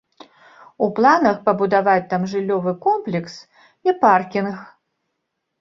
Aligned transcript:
У 0.85 0.87
планах 0.99 1.35
пабудаваць 1.49 2.07
там 2.13 2.25
жыллёвы 2.31 2.73
комплекс 2.87 3.33
і 3.89 3.97
паркінг. 4.07 4.55